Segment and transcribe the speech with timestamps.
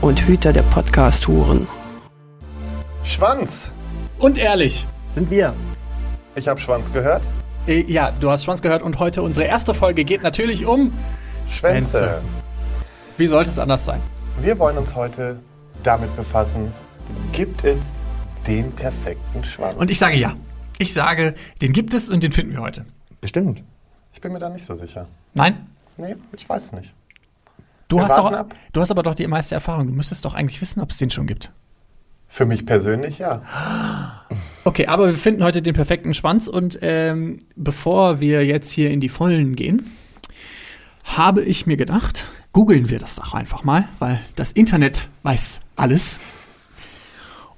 [0.00, 1.66] und Hüter der Podcast-Huren.
[3.02, 3.72] Schwanz.
[4.18, 4.86] Und ehrlich.
[5.10, 5.54] Sind wir.
[6.34, 7.28] Ich habe Schwanz gehört.
[7.66, 10.92] Äh, ja, du hast Schwanz gehört und heute unsere erste Folge geht natürlich um
[11.48, 11.98] Schwänze.
[11.98, 12.20] Schwänze.
[13.16, 14.00] Wie sollte es anders sein?
[14.40, 15.38] Wir wollen uns heute
[15.82, 16.72] damit befassen,
[17.32, 17.96] gibt es
[18.46, 19.76] den perfekten Schwanz?
[19.76, 20.34] Und ich sage ja.
[20.78, 22.84] Ich sage, den gibt es und den finden wir heute.
[23.22, 23.62] Bestimmt.
[24.12, 25.08] ich bin mir da nicht so sicher.
[25.32, 25.66] Nein?
[25.96, 26.94] Nee, ich weiß es nicht.
[27.88, 29.86] Du hast, doch, du hast aber doch die meiste Erfahrung.
[29.86, 31.52] Du müsstest doch eigentlich wissen, ob es den schon gibt.
[32.28, 33.42] Für mich persönlich ja.
[34.64, 39.00] Okay, aber wir finden heute den perfekten Schwanz und ähm, bevor wir jetzt hier in
[39.00, 39.92] die Vollen gehen,
[41.04, 46.18] habe ich mir gedacht, googeln wir das doch einfach mal, weil das Internet weiß alles.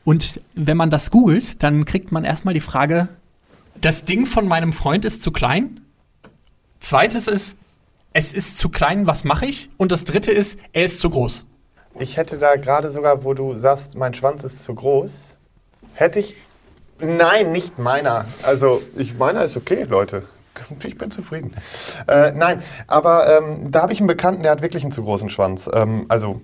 [0.04, 3.08] Und wenn man das googelt, dann kriegt man erstmal die Frage,
[3.80, 5.80] das Ding von meinem Freund ist zu klein.
[6.80, 7.56] Zweites ist,
[8.18, 9.70] es ist zu klein, was mache ich?
[9.76, 11.46] Und das dritte ist, er ist zu groß.
[12.00, 15.36] Ich hätte da gerade sogar, wo du sagst, mein Schwanz ist zu groß,
[15.94, 16.34] hätte ich.
[16.98, 18.24] Nein, nicht meiner.
[18.42, 20.24] Also, ich meiner ist okay, Leute.
[20.84, 21.54] Ich bin zufrieden.
[22.08, 25.30] Äh, nein, aber ähm, da habe ich einen Bekannten, der hat wirklich einen zu großen
[25.30, 25.70] Schwanz.
[25.72, 26.40] Ähm, also,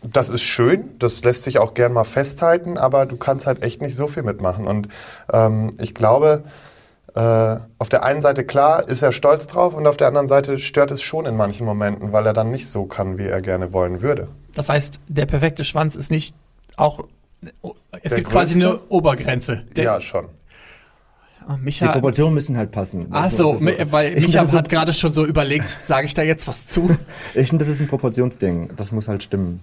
[0.00, 3.82] das ist schön, das lässt sich auch gern mal festhalten, aber du kannst halt echt
[3.82, 4.66] nicht so viel mitmachen.
[4.66, 4.88] Und
[5.30, 6.44] ähm, ich glaube,
[7.14, 10.90] auf der einen Seite klar ist er stolz drauf und auf der anderen Seite stört
[10.90, 14.02] es schon in manchen Momenten, weil er dann nicht so kann, wie er gerne wollen
[14.02, 14.28] würde.
[14.54, 16.34] Das heißt, der perfekte Schwanz ist nicht
[16.76, 17.04] auch.
[18.02, 18.68] Es Der gibt quasi größte?
[18.68, 19.64] eine Obergrenze.
[19.76, 20.26] Der, ja, schon.
[21.46, 21.90] Ah, Die Micha.
[21.92, 23.06] Proportionen müssen halt passen.
[23.10, 26.22] Ach Also, so, mi- weil ich Micha hat gerade schon so überlegt, sage ich da
[26.22, 26.90] jetzt was zu?
[27.34, 28.70] ich finde, das ist ein Proportionsding.
[28.76, 29.60] Das muss halt stimmen.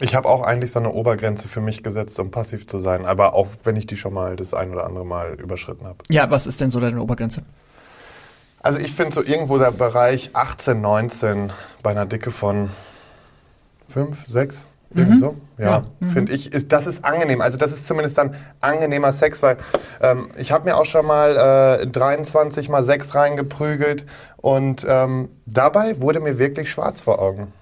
[0.00, 3.34] Ich habe auch eigentlich so eine Obergrenze für mich gesetzt, um passiv zu sein, aber
[3.34, 5.98] auch wenn ich die schon mal das ein oder andere Mal überschritten habe.
[6.08, 7.42] Ja, was ist denn so deine Obergrenze?
[8.60, 11.52] Also ich finde so irgendwo der Bereich 18, 19
[11.82, 12.70] bei einer Dicke von
[13.86, 15.36] 5, 6, irgendwie so.
[15.58, 17.40] Ja, finde ich, ist, das ist angenehm.
[17.40, 19.56] Also das ist zumindest dann angenehmer Sex, weil
[20.02, 24.04] ähm, ich habe mir auch schon mal äh, 23 mal 6 reingeprügelt
[24.36, 27.52] und ähm, dabei wurde mir wirklich schwarz vor Augen.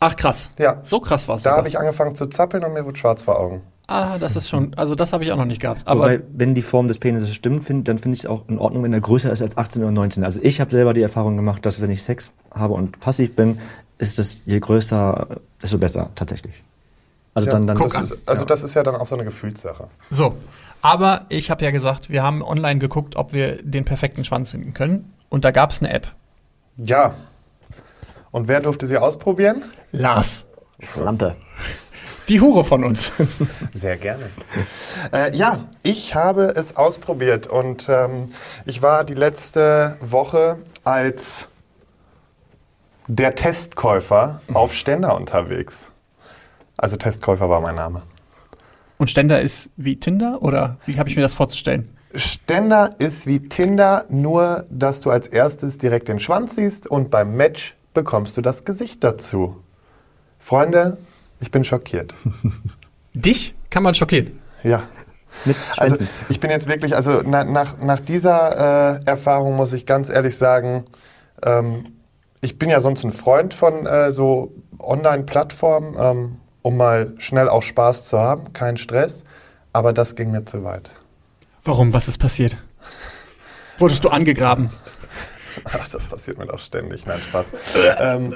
[0.00, 0.50] Ach krass.
[0.58, 1.42] Ja, So krass war es.
[1.42, 3.62] da habe ich angefangen zu zappeln und mir wurde schwarz vor Augen.
[3.88, 5.86] Ah, das ist schon, also das habe ich auch noch nicht gehabt.
[5.86, 8.58] Aber Aber wenn die Form des Penises stimmt, find, dann finde ich es auch in
[8.58, 10.24] Ordnung, wenn er größer ist als 18 oder 19.
[10.24, 13.60] Also ich habe selber die Erfahrung gemacht, dass wenn ich Sex habe und passiv bin,
[13.98, 15.28] ist es je größer,
[15.62, 16.62] desto besser tatsächlich.
[17.34, 19.88] Also Ja, dann, dann das ist, also das ist ja dann auch so eine Gefühlssache.
[20.10, 20.34] so.
[20.82, 24.74] Aber ich habe ja gesagt, wir haben online geguckt, ob wir den perfekten Schwanz finden
[24.74, 25.12] können.
[25.28, 26.08] Und da gab es eine App.
[26.80, 27.14] Ja.
[28.36, 29.64] Und wer durfte sie ausprobieren?
[29.92, 30.44] Lars.
[31.02, 31.36] Lampe.
[32.28, 33.10] Die Hure von uns.
[33.72, 34.24] Sehr gerne.
[35.10, 38.26] Äh, ja, ich habe es ausprobiert und ähm,
[38.66, 41.48] ich war die letzte Woche als
[43.06, 45.90] der Testkäufer auf Ständer unterwegs.
[46.76, 48.02] Also Testkäufer war mein Name.
[48.98, 51.90] Und Ständer ist wie Tinder oder wie habe ich mir das vorzustellen?
[52.14, 57.34] Ständer ist wie Tinder, nur dass du als erstes direkt den Schwanz siehst und beim
[57.34, 59.56] Match bekommst du das Gesicht dazu.
[60.38, 60.98] Freunde,
[61.40, 62.14] ich bin schockiert.
[63.14, 64.38] Dich kann man schockieren.
[64.62, 64.84] Ja.
[65.76, 65.96] Also
[66.28, 70.36] ich bin jetzt wirklich, also na, nach, nach dieser äh, Erfahrung muss ich ganz ehrlich
[70.36, 70.84] sagen,
[71.42, 71.84] ähm,
[72.42, 77.62] ich bin ja sonst ein Freund von äh, so Online-Plattformen, ähm, um mal schnell auch
[77.62, 79.24] Spaß zu haben, kein Stress,
[79.72, 80.90] aber das ging mir zu weit.
[81.64, 81.92] Warum?
[81.92, 82.56] Was ist passiert?
[83.78, 84.70] Wurdest du angegraben?
[85.64, 87.52] Ach, das passiert mir doch ständig, nein, Spaß.
[87.98, 88.34] ähm,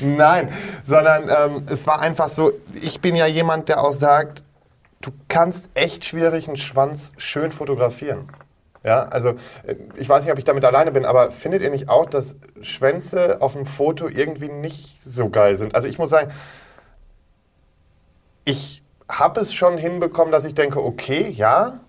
[0.16, 0.52] Nein,
[0.84, 4.42] sondern ähm, es war einfach so, ich bin ja jemand, der auch sagt,
[5.00, 8.28] du kannst echt schwierig einen Schwanz schön fotografieren.
[8.84, 9.30] Ja, also
[9.64, 12.36] äh, ich weiß nicht, ob ich damit alleine bin, aber findet ihr nicht auch, dass
[12.62, 15.74] Schwänze auf dem Foto irgendwie nicht so geil sind?
[15.74, 16.30] Also ich muss sagen,
[18.44, 21.80] ich habe es schon hinbekommen, dass ich denke, okay, ja,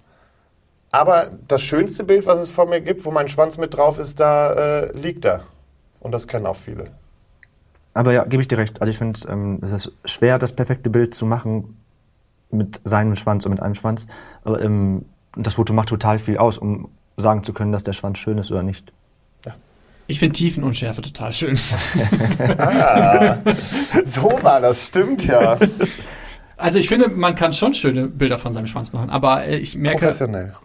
[0.97, 4.19] aber das schönste Bild, was es von mir gibt, wo mein Schwanz mit drauf ist,
[4.19, 5.43] da äh, liegt er.
[5.99, 6.91] Und das kennen auch viele.
[7.93, 8.81] Aber ja, gebe ich dir recht.
[8.81, 11.77] Also ich finde ähm, es ist schwer, das perfekte Bild zu machen
[12.51, 14.07] mit seinem Schwanz und mit einem Schwanz.
[14.43, 15.05] Aber ähm,
[15.35, 18.51] das Foto macht total viel aus, um sagen zu können, dass der Schwanz schön ist
[18.51, 18.91] oder nicht.
[20.09, 21.59] Ich finde Tiefenunschärfe total schön.
[22.57, 23.37] Ah,
[24.05, 25.57] so war das, stimmt ja.
[26.55, 29.75] Also ich finde, man kann schon schöne Bilder von seinem Schwanz machen, aber äh, ich
[29.75, 30.55] merke, Professionell.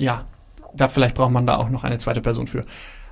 [0.00, 0.24] Ja,
[0.74, 2.64] da vielleicht braucht man da auch noch eine zweite Person für.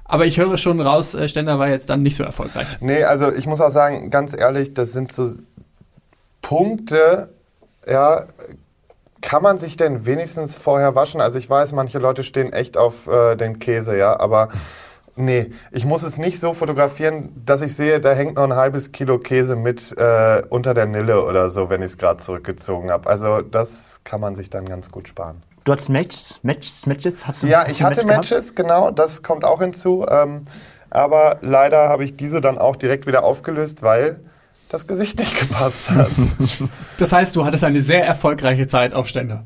[0.05, 2.79] Aber ich höre schon raus, äh, Stender war jetzt dann nicht so erfolgreich.
[2.81, 5.29] Nee, also ich muss auch sagen, ganz ehrlich, das sind so
[6.41, 7.35] Punkte,
[7.87, 8.25] ja,
[9.21, 11.21] kann man sich denn wenigstens vorher waschen?
[11.21, 14.49] Also ich weiß, manche Leute stehen echt auf äh, den Käse, ja, aber
[15.15, 18.93] nee, ich muss es nicht so fotografieren, dass ich sehe, da hängt noch ein halbes
[18.93, 23.11] Kilo Käse mit äh, unter der Nille oder so, wenn ich es gerade zurückgezogen habe.
[23.11, 25.43] Also das kann man sich dann ganz gut sparen.
[25.69, 27.27] Du hattest Matches, Matches, Matches?
[27.27, 28.31] Hast du, Ja, hast ich hatte Match gehabt?
[28.31, 30.07] Matches, genau, das kommt auch hinzu.
[30.09, 30.45] Ähm,
[30.89, 34.19] aber leider habe ich diese dann auch direkt wieder aufgelöst, weil
[34.71, 36.09] das Gesicht nicht gepasst hat.
[36.97, 39.45] Das heißt, du hattest eine sehr erfolgreiche Zeit auf Ständer.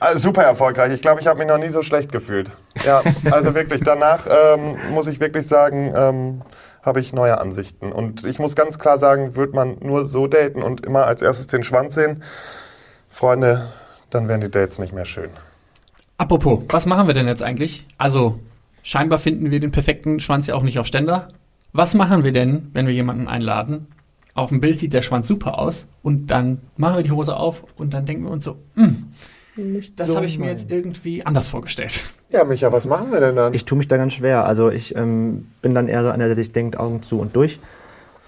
[0.00, 0.92] Also super erfolgreich.
[0.94, 2.50] Ich glaube, ich habe mich noch nie so schlecht gefühlt.
[2.84, 6.42] Ja, also wirklich, danach ähm, muss ich wirklich sagen, ähm,
[6.82, 7.92] habe ich neue Ansichten.
[7.92, 11.46] Und ich muss ganz klar sagen, wird man nur so daten und immer als erstes
[11.46, 12.24] den Schwanz sehen,
[13.10, 13.68] Freunde,
[14.10, 15.30] dann werden die Dates nicht mehr schön.
[16.22, 17.84] Apropos, was machen wir denn jetzt eigentlich?
[17.98, 18.38] Also,
[18.84, 21.26] scheinbar finden wir den perfekten Schwanz ja auch nicht auf Ständer.
[21.72, 23.88] Was machen wir denn, wenn wir jemanden einladen?
[24.32, 27.64] Auf dem Bild sieht der Schwanz super aus und dann machen wir die Hose auf
[27.74, 29.12] und dann denken wir uns so, hm,
[29.96, 32.04] das so habe ich mir jetzt irgendwie anders vorgestellt.
[32.30, 33.52] Ja, Micha, was machen wir denn dann?
[33.52, 34.44] Ich tue mich da ganz schwer.
[34.44, 37.58] Also ich ähm, bin dann eher so einer, der sich denkt, Augen zu und durch.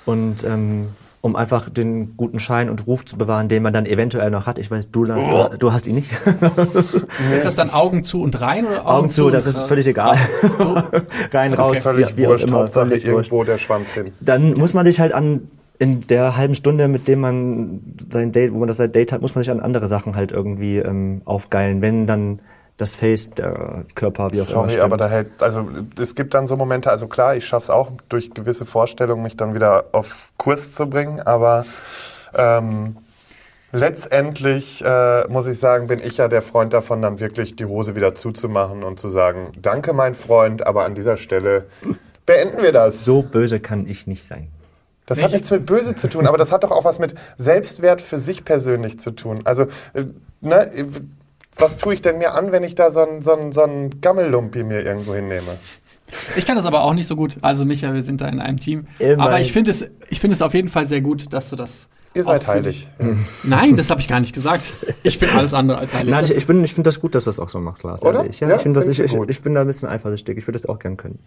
[0.04, 0.88] Und ähm,
[1.24, 4.58] um einfach den guten Schein und Ruf zu bewahren, den man dann eventuell noch hat.
[4.58, 5.56] Ich weiß, du, Lars, Oh.
[5.58, 6.10] du, hast ihn nicht.
[7.34, 9.68] Ist das dann Augen zu und rein oder Augen, Augen zu, das und ist rein?
[9.68, 10.18] völlig egal.
[11.32, 12.58] Rein, raus, ist völlig wie, wie auch wurscht, immer.
[12.58, 13.30] Hauptsache Völlig wurscht.
[13.32, 14.12] irgendwo der Schwanz hin.
[14.20, 15.48] Dann muss man sich halt an
[15.78, 17.80] in der halben Stunde, mit dem man
[18.10, 20.30] sein Date, wo man das sein Date hat, muss man sich an andere Sachen halt
[20.30, 22.40] irgendwie ähm, aufgeilen, wenn dann
[22.76, 24.62] das Face, der Körper, wie auch immer.
[24.62, 25.68] Sorry, aber da hält, also
[25.98, 29.36] es gibt dann so Momente, also klar, ich schaffe es auch durch gewisse Vorstellungen, mich
[29.36, 31.66] dann wieder auf Kurs zu bringen, aber
[32.34, 32.96] ähm,
[33.70, 37.94] letztendlich äh, muss ich sagen, bin ich ja der Freund davon, dann wirklich die Hose
[37.94, 41.66] wieder zuzumachen und zu sagen, danke mein Freund, aber an dieser Stelle
[42.26, 43.04] beenden wir das.
[43.04, 44.48] so böse kann ich nicht sein.
[45.06, 48.00] Das hat nichts mit böse zu tun, aber das hat doch auch was mit Selbstwert
[48.00, 49.42] für sich persönlich zu tun.
[49.44, 50.06] Also, äh,
[50.40, 50.70] ne,
[51.56, 54.00] was tue ich denn mir an, wenn ich da so einen so einen- so einen
[54.00, 55.58] Gammellumpi mir irgendwo hinnehme?
[56.36, 57.38] Ich kann das aber auch nicht so gut.
[57.42, 58.86] Also Micha, wir sind da in einem Team.
[58.98, 59.20] Immerhin.
[59.20, 61.88] Aber ich finde es, ich finde es auf jeden Fall sehr gut, dass du das.
[62.14, 62.88] Ihr seid heilig.
[63.42, 64.72] Nein, das habe ich gar nicht gesagt.
[65.02, 66.14] Ich bin alles andere als heilig.
[66.14, 68.02] Nein, ich, ich, bin- ich finde das gut, dass du das auch so machst, Lars.
[68.02, 68.20] Oder?
[68.20, 68.38] ehrlich.
[68.38, 69.28] Ja, Ja, ich, finde das, ich, ich, gut.
[69.30, 70.38] ich bin da ein bisschen eifersüchtig.
[70.38, 71.18] Ich würde das auch gern können.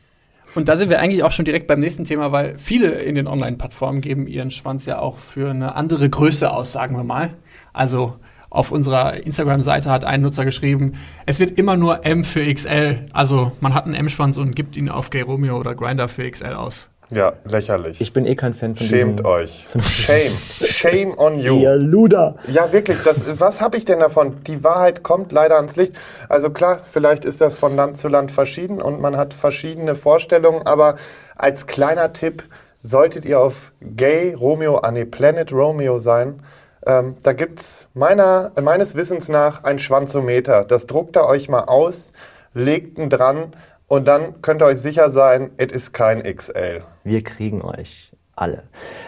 [0.55, 3.27] Und da sind wir eigentlich auch schon direkt beim nächsten Thema, weil viele in den
[3.27, 7.31] Online-Plattformen geben ihren Schwanz ja auch für eine andere Größe aus, sagen wir mal.
[7.73, 8.15] Also
[8.49, 10.93] auf unserer Instagram-Seite hat ein Nutzer geschrieben,
[11.25, 13.05] es wird immer nur M für XL.
[13.13, 16.53] Also man hat einen M-Schwanz und gibt ihn auf Gay Romeo oder Grinder für XL
[16.53, 16.89] aus.
[17.09, 18.01] Ja, lächerlich.
[18.01, 19.25] Ich bin eh kein Fan von Schämt diesen...
[19.25, 19.67] euch.
[19.81, 20.37] Shame.
[20.61, 21.61] Shame on you.
[21.61, 22.35] Ihr Luder!
[22.47, 22.97] Ja, wirklich.
[23.03, 24.43] Das, was habe ich denn davon?
[24.45, 25.93] Die Wahrheit kommt leider ans Licht.
[26.27, 30.67] Also klar, vielleicht ist das von Land zu Land verschieden und man hat verschiedene Vorstellungen,
[30.67, 30.97] aber
[31.37, 32.43] als kleiner Tipp
[32.81, 36.41] solltet ihr auf Gay Romeo, ah nee, Planet Romeo sein.
[36.87, 40.63] Ähm, da gibt's meiner, äh, meines Wissens nach ein Schwanzometer.
[40.63, 42.13] Das druckt ihr euch mal aus,
[42.53, 43.53] legt ihn dran
[43.87, 46.83] und dann könnt ihr euch sicher sein, es ist kein XL.
[47.03, 48.63] Wir kriegen euch alle.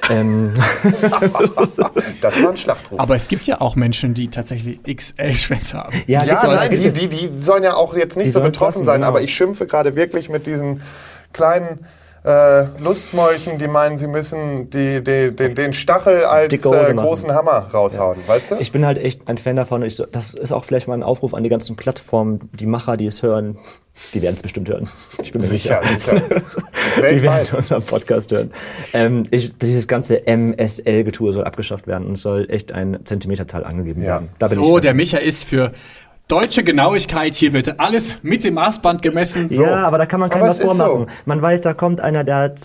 [0.09, 0.53] Ähm,
[2.21, 2.99] Das war ein Schlachtruf.
[2.99, 6.03] Aber es gibt ja auch Menschen, die tatsächlich XL-Schwänze haben.
[6.07, 6.93] ja, Ja, nein, gibt die, es.
[6.95, 9.07] die, die sollen ja auch jetzt nicht so betroffen lassen, sein, genau.
[9.07, 10.81] aber ich schimpfe gerade wirklich mit diesen
[11.31, 11.85] kleinen
[12.23, 16.57] äh, Lustmolchen, die meinen, sie müssen die, die, den, den Stachel als äh,
[16.93, 18.55] großen Hammer raushauen, weißt du?
[18.59, 19.83] Ich bin halt echt ein Fan davon.
[19.83, 22.97] Ich, so- das ist auch vielleicht mal ein Aufruf an die ganzen Plattformen, die Macher,
[22.97, 23.57] die es hören.
[24.13, 24.87] Die werden es bestimmt hören.
[25.21, 26.13] Ich bin mir sicher, sicher.
[26.21, 26.41] sicher.
[27.11, 28.51] Die werden unseren Podcast hören.
[28.93, 34.07] Ähm, ich, dieses ganze MSL-Getue soll abgeschafft werden und soll echt eine Zentimeterzahl angegeben Ja.
[34.13, 34.29] werden.
[34.39, 35.71] Da bin So, ich der Micha ist für
[36.29, 37.35] deutsche Genauigkeit.
[37.35, 39.45] Hier wird alles mit dem Maßband gemessen.
[39.47, 39.63] So.
[39.63, 41.07] Ja, aber da kann man keinem Aber was vormachen.
[41.07, 41.07] so.
[41.25, 42.59] Man weiß, da kommt einer, der hat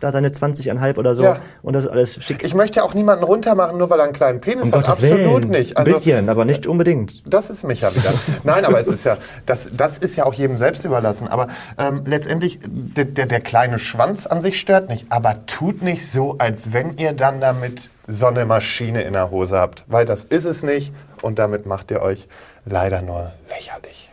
[0.00, 1.36] da seine 20,5 oder so Ja.
[1.62, 2.42] und das ist alles schick.
[2.42, 4.86] Ich möchte ja auch niemanden runtermachen, nur weil er einen kleinen Penis um hat.
[4.86, 5.50] Gottes Absolut Willen.
[5.50, 5.76] nicht.
[5.78, 7.22] Ein bisschen, aber nicht unbedingt.
[7.26, 8.12] Das ist mich ja wieder.
[8.42, 11.28] Nein, aber es ist ja, das, das ist ja auch jedem selbst überlassen.
[11.28, 11.46] Aber
[11.78, 15.06] ähm, letztendlich, der, der, der kleine Schwanz an sich stört nicht.
[15.10, 19.56] Aber tut nicht so, als wenn ihr dann damit so eine Maschine in der Hose
[19.56, 19.84] habt.
[19.86, 20.92] Weil das ist es nicht.
[21.22, 22.26] Und damit macht ihr euch
[22.64, 24.10] leider nur lächerlich.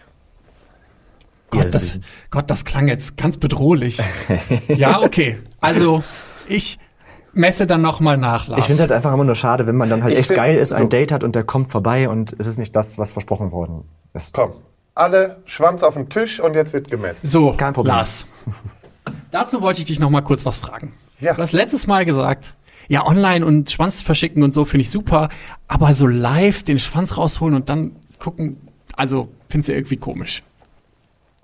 [1.50, 4.00] Gott, das, Gott, das klang jetzt ganz bedrohlich.
[4.70, 5.40] ja, okay.
[5.60, 6.02] Also,
[6.48, 6.80] ich
[7.34, 8.62] messe dann nochmal nach, Lars.
[8.62, 10.58] Ich finde halt einfach immer nur schade, wenn man dann halt Ich echt find- geil
[10.58, 10.76] ist, so.
[10.76, 13.84] ein Date hat und der kommt vorbei und es ist nicht das, was versprochen worden
[14.14, 14.34] ist.
[14.34, 14.52] Komm,
[14.96, 17.28] alle Schwanz auf den Tisch und jetzt wird gemessen.
[17.28, 17.96] so, Kein Problem.
[17.96, 18.28] Lars.
[19.32, 20.94] Dazu wollte ich dich noch mal kurz was fragen.
[21.20, 21.34] Ja.
[21.34, 22.54] Du hast letztes Mal gesagt,
[22.88, 25.30] ja, online und Schwanz verschicken und so finde ich super,
[25.68, 30.44] aber so live den Schwanz rausholen und dann gucken, also findest du irgendwie komisch.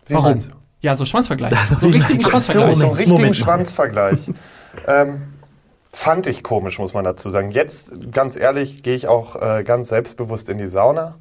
[0.07, 0.53] Meinst du?
[0.79, 1.53] Ja, so Schwanzvergleich.
[1.77, 2.77] So richtigen Schwanzvergleich.
[2.77, 3.35] so richtigen Moment.
[3.35, 4.31] Schwanzvergleich.
[4.87, 5.33] ähm,
[5.91, 7.51] fand ich komisch, muss man dazu sagen.
[7.51, 11.15] Jetzt, ganz ehrlich, gehe ich auch äh, ganz selbstbewusst in die Sauna.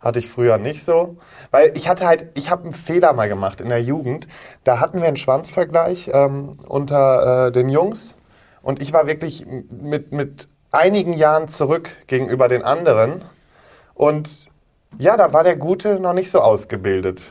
[0.00, 1.18] Hatte ich früher nicht so.
[1.50, 4.26] Weil ich hatte halt, ich habe einen Fehler mal gemacht in der Jugend.
[4.64, 8.14] Da hatten wir einen Schwanzvergleich ähm, unter äh, den Jungs.
[8.62, 13.24] Und ich war wirklich mit, mit einigen Jahren zurück gegenüber den anderen.
[13.94, 14.50] Und
[14.98, 17.22] ja, da war der Gute noch nicht so ausgebildet.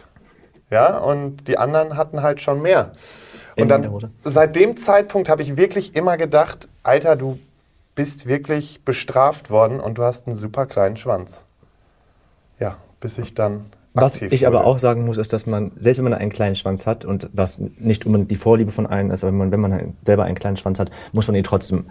[0.70, 2.92] Ja, und die anderen hatten halt schon mehr.
[3.58, 7.40] Und dann, seit dem Zeitpunkt habe ich wirklich immer gedacht, Alter, du
[7.96, 11.46] bist wirklich bestraft worden und du hast einen super kleinen Schwanz.
[12.60, 16.04] Ja, bis ich dann Was ich aber auch sagen muss, ist, dass man, selbst wenn
[16.04, 19.32] man einen kleinen Schwanz hat und das nicht unbedingt die Vorliebe von einem ist, aber
[19.32, 21.86] wenn man, wenn man halt selber einen kleinen Schwanz hat, muss man ihn trotzdem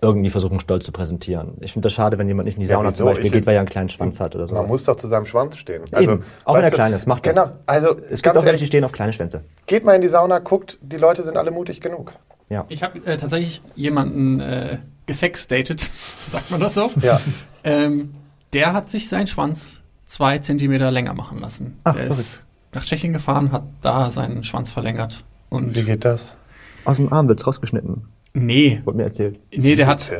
[0.00, 1.54] irgendwie versuchen, stolz zu präsentieren.
[1.60, 2.98] Ich finde das schade, wenn jemand nicht in die Ja, Sauna wieso?
[2.98, 4.54] zum Beispiel Ich- geht, weil er einen kleinen Schwanz hat oder so.
[4.54, 5.82] Man muss doch zu seinem Schwanz stehen.
[5.92, 6.24] Also, Eben.
[6.44, 7.34] Auch wenn er klein ist, macht das.
[7.34, 9.42] Genau, also es gibt auch welche, die stehen auf kleine Schwänze.
[9.66, 12.12] geht mal in die Sauna, guckt, die Leute sind alle mutig genug.
[12.48, 12.64] Ja.
[12.68, 15.90] Ich habe äh, tatsächlich jemanden äh, gesexdatet,
[16.28, 16.90] sagt man das so?
[17.02, 17.20] Ja.
[17.64, 18.14] Ähm,
[18.52, 21.78] der hat sich seinen Schwanz zwei Zentimeter länger machen lassen.
[21.84, 25.24] Ach, der ist nach Tschechien gefahren, hat da seinen Schwanz verlängert.
[25.50, 26.36] Und Wie geht das?
[26.84, 28.04] Aus dem Arm wird's rausgeschnitten,
[28.38, 29.38] nee, wurde mir erzählt.
[29.56, 30.10] nee, der hat?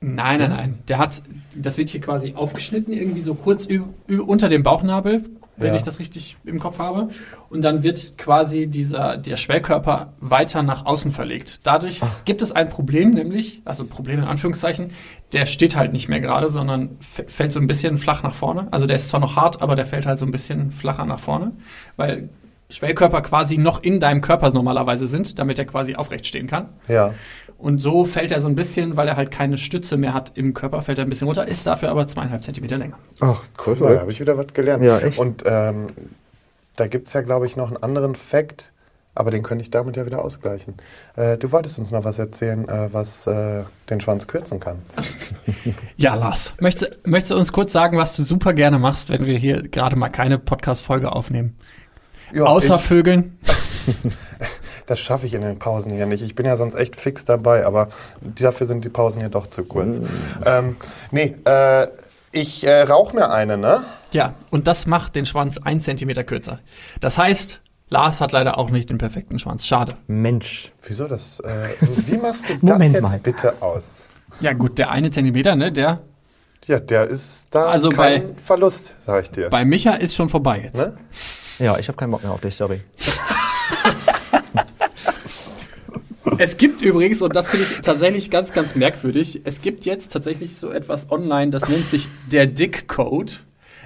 [0.00, 0.78] Nein, nein, nein.
[0.88, 1.22] Der hat,
[1.56, 3.66] das wird hier quasi aufgeschnitten, irgendwie so kurz
[4.08, 5.24] unter dem Bauchnabel,
[5.56, 5.74] wenn Ja.
[5.74, 7.08] ich das richtig im Kopf habe.
[7.50, 11.66] Und dann wird quasi dieser, der Schwellkörper weiter nach außen verlegt.
[11.66, 14.90] Dadurch gibt es ein Problem, nämlich, also Problem in Anführungszeichen,
[15.32, 18.68] der steht halt nicht mehr gerade, sondern fällt so ein bisschen flach nach vorne.
[18.70, 21.18] Also der ist zwar noch hart, aber der fällt halt so ein bisschen flacher nach
[21.18, 21.50] vorne,
[21.96, 22.28] weil
[22.70, 26.68] Schwellkörper quasi noch in deinem Körper normalerweise sind, damit er quasi aufrecht stehen kann.
[26.86, 27.14] Ja.
[27.56, 30.54] Und so fällt er so ein bisschen, weil er halt keine Stütze mehr hat im
[30.54, 32.98] Körper, fällt er ein bisschen runter, ist dafür aber zweieinhalb Zentimeter länger.
[33.20, 34.84] Ach, Guck mal, da habe ich wieder was gelernt.
[34.84, 35.18] Ja, echt.
[35.18, 35.88] Und ähm,
[36.76, 38.72] da gibt es ja, glaube ich, noch einen anderen Fakt,
[39.16, 40.74] aber den könnte ich damit ja wieder ausgleichen.
[41.16, 44.78] Äh, du wolltest uns noch was erzählen, äh, was äh, den Schwanz kürzen kann.
[45.96, 49.36] Ja, Lars, möchtest, möchtest du uns kurz sagen, was du super gerne machst, wenn wir
[49.36, 51.56] hier gerade mal keine Podcast-Folge aufnehmen?
[52.32, 53.38] Ja, Außer ich, Vögeln?
[54.86, 56.22] das schaffe ich in den Pausen hier nicht.
[56.22, 57.88] Ich bin ja sonst echt fix dabei, aber
[58.20, 60.00] dafür sind die Pausen hier doch zu kurz.
[60.46, 60.76] Ähm,
[61.10, 61.86] nee, äh,
[62.32, 63.82] ich äh, rauche mir eine, ne?
[64.12, 66.60] Ja, und das macht den Schwanz ein Zentimeter kürzer.
[67.00, 69.66] Das heißt, Lars hat leider auch nicht den perfekten Schwanz.
[69.66, 69.94] Schade.
[70.06, 70.72] Mensch.
[70.82, 71.40] Wieso das?
[71.40, 73.18] Äh, wie machst du das Moment jetzt mal.
[73.18, 74.02] bitte aus?
[74.40, 76.00] Ja, gut, der eine Zentimeter, ne, der
[76.66, 79.48] Ja, der ist da Also kein Verlust, sag ich dir.
[79.48, 80.76] bei Micha ist schon vorbei jetzt.
[80.76, 80.98] Ne?
[81.58, 82.80] Ja, ich habe keinen Bock mehr auf dich, sorry.
[86.40, 90.56] Es gibt übrigens, und das finde ich tatsächlich ganz, ganz merkwürdig, es gibt jetzt tatsächlich
[90.56, 93.32] so etwas online, das nennt sich der Dick-Code.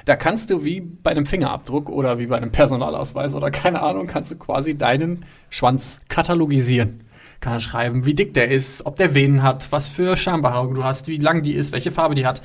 [0.05, 4.07] Da kannst du wie bei einem Fingerabdruck oder wie bei einem Personalausweis oder keine Ahnung,
[4.07, 7.05] kannst du quasi deinen Schwanz katalogisieren.
[7.41, 10.85] Kann er schreiben, wie dick der ist, ob der Venen hat, was für Schambehaarung du
[10.85, 12.43] hast, wie lang die ist, welche Farbe die hat,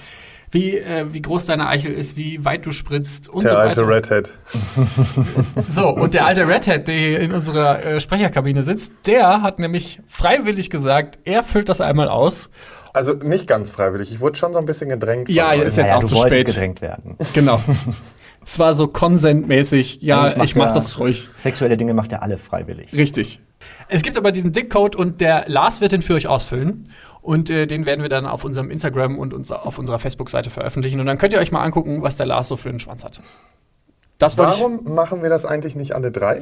[0.58, 3.88] wie, äh, wie groß deine Eichel ist, wie weit du spritzt und Der so alte
[3.88, 3.96] weiter.
[3.96, 4.34] Redhead.
[5.70, 10.00] So, und der alte Redhead, der hier in unserer äh, Sprecherkabine sitzt, der hat nämlich
[10.08, 12.50] freiwillig gesagt, er füllt das einmal aus.
[12.94, 14.12] Also nicht ganz freiwillig.
[14.12, 15.30] Ich wurde schon so ein bisschen gedrängt.
[15.30, 15.62] Ja, euch.
[15.62, 16.48] ist jetzt auch du zu spät.
[16.48, 17.16] gedrängt werden.
[17.34, 17.62] Genau.
[18.46, 20.00] Es war so konsentmäßig.
[20.02, 21.30] Ja, ich mach, ja- das ruhig.
[21.36, 22.94] Sexuelle Dinge macht er alle freiwillig.
[22.94, 23.42] Richtig.
[23.90, 26.90] Es gibt aber diesen Dickcode und der Lars wird den für euch ausfüllen.
[27.28, 31.02] Und äh, den werden wir dann auf unserem Instagram und uns, auf unserer Facebook-Seite veröffentlichen.
[31.02, 33.20] Und dann könnt ihr euch mal angucken, was der Lars so für einen Schwanz hat.
[34.18, 36.42] Das wollte ich, Warum machen wir das eigentlich nicht alle drei?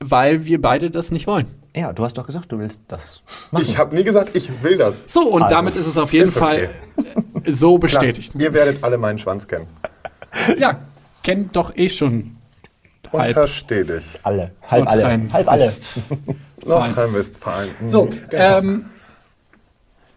[0.00, 1.46] weil wir beide das nicht wollen.
[1.74, 3.22] Ja, du hast doch gesagt, du willst das
[3.52, 3.64] machen.
[3.64, 5.04] Ich habe nie gesagt, ich will das.
[5.06, 7.10] So, und Also, damit ist es auf jeden Fall okay.
[7.44, 8.34] äh, so Klar, bestätigt.
[8.36, 9.66] ihr werdet alle meinen Schwanz kennen.
[10.58, 10.78] Ja,
[11.24, 12.36] kennt doch eh schon.
[13.12, 13.28] Halb.
[13.36, 14.18] Untersteh dich.
[14.24, 14.50] alle.
[14.68, 15.32] Halb alle.
[15.32, 15.62] Halb alle.
[15.62, 15.94] West.
[16.66, 17.70] Nordrhein-Westfalen.
[17.80, 17.88] Mhm.
[17.88, 18.58] So, Genau.
[18.58, 18.84] ähm,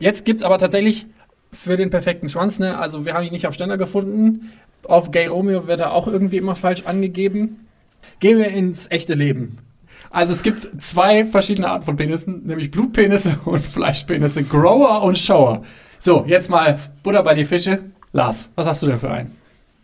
[0.01, 1.07] jetzt gibt's aber tatsächlich
[1.51, 2.77] für den perfekten Schwanz, ne?
[2.77, 4.51] Also wir haben ihn nicht auf Ständer gefunden.
[4.83, 7.67] Auf Gay Romeo wird er auch irgendwie immer falsch angegeben.
[8.19, 9.59] Gehen wir ins echte Leben.
[10.09, 15.61] Also es gibt zwei verschiedene Arten von Penissen, nämlich Blutpenisse und Fleischpenisse, Grower und Shower.
[15.99, 17.79] So, jetzt mal Butter bei die Fische.
[18.11, 19.37] Lars, was hast du denn für einen?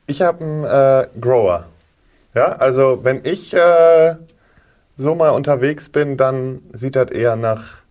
[0.08, 1.66] Ich habe einen äh, Grower.
[2.34, 4.16] Ja, also wenn ich äh,
[4.96, 7.82] so mal unterwegs bin, dann sieht das eher nach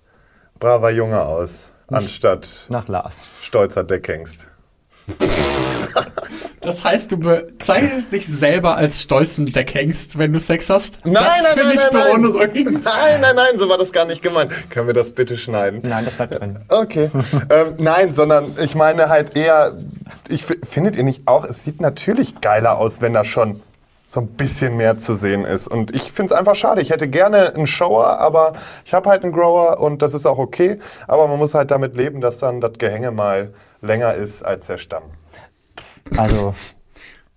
[0.58, 3.28] braver Junge aus, anstatt Nach Lars.
[3.40, 4.48] stolzer Deckhengst.
[6.60, 10.98] Das heißt, du bezeichnest dich selber als stolzen Deckhengst, wenn du Sex hast?
[11.06, 12.84] Nein, das nein, finde nein, ich nein, beunruhigend.
[12.84, 14.50] Nein, nein, nein, so war das gar nicht gemeint.
[14.70, 15.80] Können wir das bitte schneiden?
[15.84, 16.58] Nein, das bleibt drin.
[16.68, 17.10] Okay.
[17.50, 19.74] ähm, nein, sondern ich meine halt eher,
[20.28, 23.62] ich fi- findet ihr nicht auch, es sieht natürlich geiler aus, wenn da schon
[24.06, 25.68] so ein bisschen mehr zu sehen ist.
[25.68, 26.80] Und ich finde es einfach schade.
[26.80, 28.52] Ich hätte gerne einen Shower, aber
[28.84, 30.78] ich habe halt einen Grower und das ist auch okay.
[31.08, 34.78] Aber man muss halt damit leben, dass dann das Gehänge mal länger ist als der
[34.78, 35.02] Stamm.
[36.16, 36.54] Also,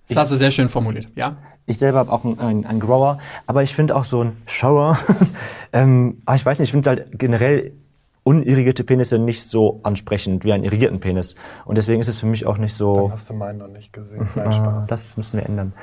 [0.08, 1.38] Das hast du sehr schön formuliert, ja?
[1.70, 4.98] ich selber habe auch einen, einen, einen Grower, aber ich finde auch so einen Shower,
[5.74, 7.74] ähm, aber ich weiß nicht, ich finde halt generell
[8.24, 11.36] unirrigierte Penisse nicht so ansprechend wie einen irrigierten Penis.
[11.66, 14.28] Und deswegen ist es für mich auch nicht so, Hast du meinen noch nicht gesehen?
[14.36, 14.88] Nein, ah, Spaß.
[14.88, 15.74] das müssen wir ändern.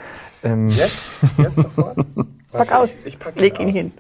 [0.47, 1.07] Ähm, Jetzt?
[1.39, 1.99] Jetzt sofort?
[2.53, 3.75] Pack aus, Ich pack leg ihn aus.
[3.75, 3.93] hin.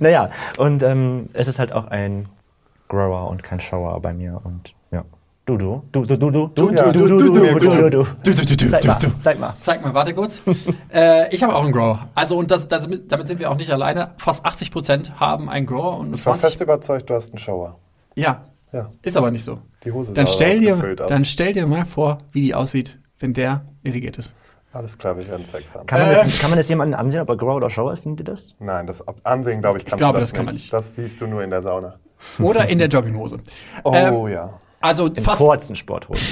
[0.00, 2.28] naja, und ähm, es ist halt auch ein
[2.88, 5.04] Grower und kein Shower bei mir und ja.
[5.44, 7.90] Du, du, du, du, du, du, du, ja, du, du, du, du, du, du, du,
[7.90, 8.06] du.
[8.24, 9.06] Du, du, du, du, Zeig du, mal, du.
[9.22, 9.54] zeig mal.
[9.60, 10.42] Zeig mal, warte kurz.
[10.92, 12.08] äh, ich habe auch einen Grower.
[12.16, 14.10] Also, und das, das, damit sind wir auch nicht alleine.
[14.18, 16.40] Fast 80 Prozent haben einen Grower und Ich war 20.
[16.40, 17.78] fest überzeugt, du hast einen Shower.
[18.16, 19.60] Ja, Ja, ist aber nicht so.
[19.84, 23.32] die Hose Dann sah stell, dir, dann stell dir mal vor, wie die aussieht, wenn
[23.34, 24.32] der irrigiert ist.
[24.72, 25.86] Alles klar, wir werden Sex haben.
[25.86, 28.02] Kann man, das, kann man das jemandem ansehen, ob er Grower oder Shower ist?
[28.02, 28.54] Sind die das?
[28.58, 30.48] Nein, das Ansehen, glaube ich, kannst glaube, du das, das kann nicht.
[30.48, 30.72] man nicht.
[30.72, 31.98] Das siehst du nur in der Sauna.
[32.38, 33.38] Oder in der Jogginghose.
[33.84, 34.60] Oh Ähm, ja.
[34.80, 35.40] Also In fast.
[35.40, 36.26] kurzen Sporthosen.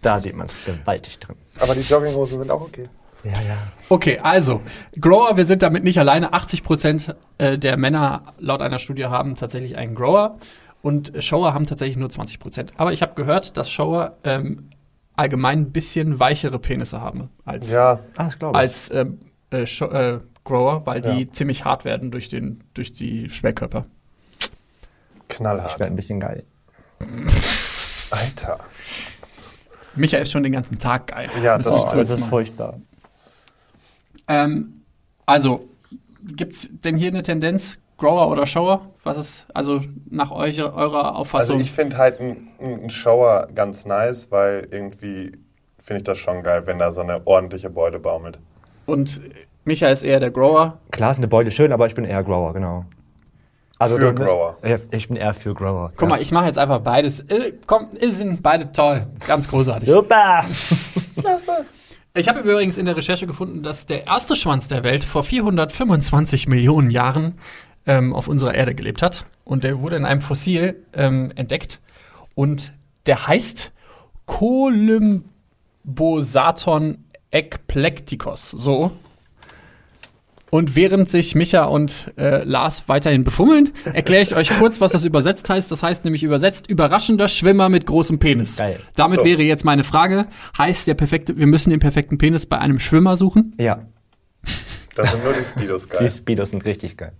[0.00, 1.36] Da sieht man es gewaltig drin.
[1.58, 2.88] Aber die Jogginghosen sind auch okay.
[3.24, 3.56] Ja, ja.
[3.88, 4.62] Okay, also
[5.00, 6.32] Grower, wir sind damit nicht alleine.
[6.32, 10.38] 80 Prozent äh, der Männer laut einer Studie haben tatsächlich einen Grower
[10.82, 12.72] und Shower haben tatsächlich nur 20 Prozent.
[12.76, 14.70] Aber ich habe gehört, dass Shower ähm,
[15.16, 18.42] allgemein ein bisschen weichere Penisse haben als, Ja, Ah, ich.
[18.42, 19.06] als äh,
[19.66, 21.32] Sho- äh, Grower, weil die Ja.
[21.32, 23.86] ziemlich hart werden durch, den, durch die Schwerkörper.
[24.40, 25.78] Ich knallhart.
[25.78, 26.44] werde ein bisschen geil.
[28.10, 28.58] Alter.
[29.94, 31.28] Michael ist schon den ganzen Tag geil.
[31.42, 32.80] Ja, das kurz das ist mal- furchtbar.
[34.28, 34.82] Ähm,
[35.26, 35.68] also,
[36.36, 38.82] gibt's denn hier eine Tendenz, Grower oder Shower?
[39.04, 39.80] Was ist, also
[40.10, 41.54] nach euch, eurer Auffassung?
[41.54, 45.38] Also ich finde halt einen ein Shower ganz nice, weil irgendwie
[45.78, 48.38] finde ich das schon geil, wenn da so eine ordentliche Beute baumelt.
[48.86, 49.20] und
[49.64, 50.78] Michael ist eher der Grower.
[50.90, 52.84] Klar ist eine Beute schön, aber ich bin eher Grower, genau.
[53.80, 54.56] Für du bist- Grower.
[54.90, 55.92] Ich bin eher für Grower.
[55.96, 56.16] Guck ja.
[56.16, 57.20] mal, ich mache jetzt einfach beides.
[57.20, 59.06] Äh, komm, äh, sind beide toll.
[59.26, 59.88] Ganz großartig.
[59.88, 60.44] Super!
[61.20, 61.66] Klasse.
[62.14, 66.46] Ich habe übrigens in der Recherche gefunden, dass der erste Schwanz der Welt vor 425
[66.48, 67.38] Millionen Jahren
[67.86, 69.24] ähm, auf unserer Erde gelebt hat.
[69.44, 71.80] Und der wurde in einem Fossil ähm, entdeckt.
[72.34, 72.72] Und
[73.06, 73.72] der heißt
[74.26, 76.98] Colymbosaton
[77.30, 78.50] ekplektikos.
[78.50, 78.92] So.
[80.50, 85.02] Und während sich Micha und äh, Lars weiterhin befummeln, erkläre ich euch kurz, was das
[85.04, 85.72] übersetzt heißt.
[85.72, 88.58] Das heißt nämlich übersetzt überraschender Schwimmer mit großem Penis.
[88.58, 88.78] Geil.
[88.94, 89.24] Damit So.
[89.24, 90.26] wäre jetzt meine Frage,
[90.58, 93.54] heißt der perfekte, wir müssen den perfekten Penis bei einem Schwimmer suchen?
[93.58, 93.86] Ja,
[94.94, 96.10] Da sind nur die Speedos die geil.
[96.10, 97.12] Speedos sind richtig geil.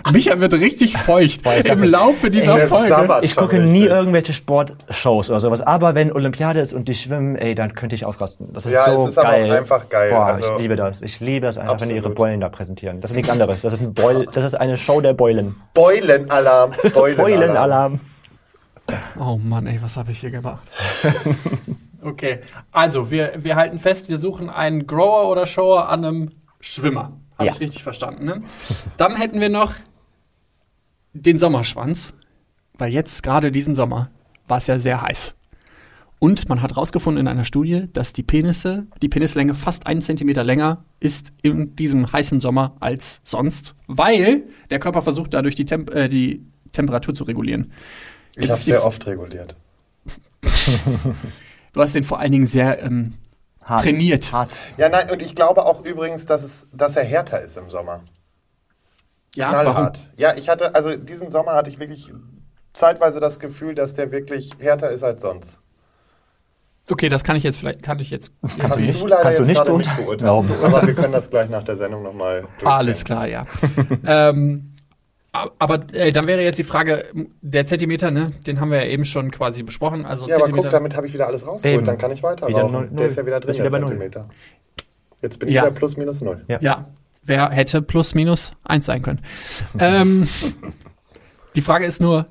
[0.12, 3.18] Micha wird richtig feucht im Laufe dieser Der Folge.
[3.22, 3.90] Ich gucke nie richtig.
[3.90, 8.04] irgendwelche Sportshows oder sowas, aber wenn Olympiade ist und die schwimmen, ey, dann könnte ich
[8.06, 8.52] ausrasten.
[8.52, 9.50] Das ist Ja, so es ist aber geil.
[9.50, 10.10] auch einfach geil.
[10.10, 11.02] Boah, Also- ich liebe das.
[11.02, 12.16] Ich liebe das einfach, wenn die ihre Absolut.
[12.16, 13.00] Beulen da präsentieren.
[13.00, 13.62] Das ist nichts anderes.
[13.62, 15.56] Das ist, ein Beul das ist eine Show der Beulen.
[15.74, 16.72] Beulenalarm.
[16.92, 17.16] Beulenalarm.
[17.16, 18.00] Beulenalarm.
[19.18, 20.68] Oh Mann, ey, was habe ich hier gemacht?
[22.02, 22.40] okay,
[22.72, 27.12] also wir, wir halten fest, wir suchen einen Grower oder Shower an einem Schwimmer.
[27.38, 27.52] Habe Ja.
[27.52, 28.42] ich richtig verstanden, ne?
[28.96, 29.72] Dann hätten wir noch
[31.12, 32.14] den Sommerschwanz,
[32.78, 34.10] weil jetzt gerade diesen Sommer
[34.48, 35.34] war es ja sehr heiß.
[36.18, 40.44] Und man hat herausgefunden in einer Studie, dass die Penisse, die Penislänge fast einen Zentimeter
[40.44, 45.94] länger ist in diesem heißen Sommer als sonst, weil der Körper versucht dadurch die, Temp
[45.94, 47.72] äh, die Temperatur zu regulieren.
[48.36, 49.56] Ich Jetzt habe ist die- sehr oft reguliert.
[51.72, 53.14] Du hast den vor allen Dingen sehr ähm,
[53.62, 53.82] Hart.
[53.84, 54.32] trainiert.
[54.32, 54.50] Hart.
[54.76, 58.02] Ja, nein, und ich glaube auch übrigens, dass, es, dass er härter ist im Sommer.
[59.36, 59.64] Ja, warum?
[59.72, 59.98] Knallhart.
[60.16, 62.12] Ja, ich hatte, also diesen Sommer hatte ich wirklich
[62.72, 65.58] zeitweise das Gefühl, dass der wirklich härter ist als sonst.
[66.88, 68.32] Okay, das kann ich jetzt vielleicht, kann ich jetzt.
[68.58, 70.28] Kannst nicht- du leider kannst du jetzt nicht gerade nicht beurteilen.
[70.28, 70.50] Warum?
[70.64, 72.66] Aber wir können das gleich nach der Sendung nochmal durchgehen.
[72.68, 73.46] Alles klar, ja.
[74.06, 74.72] ähm,
[75.32, 77.04] aber äh, dann wäre jetzt die Frage,
[77.40, 80.04] der Zentimeter, ne, den haben wir ja eben schon quasi besprochen.
[80.04, 80.68] Also Ja, aber Zentimeter.
[80.68, 81.76] guck, damit habe ich wieder alles rausgeholt.
[81.78, 81.86] Eben.
[81.86, 83.80] Dann kann ich weiter Der ist ja wieder drin, Ist wieder der.
[83.80, 84.28] Zentimeter.
[85.22, 85.62] Jetzt bin ich Ja.
[85.62, 86.44] wieder plus minus null.
[86.48, 86.58] Ja.
[86.60, 86.88] ja,
[87.22, 89.20] wer hätte plus minus eins sein können?
[89.78, 90.28] ähm,
[91.56, 92.26] die Frage ist nur,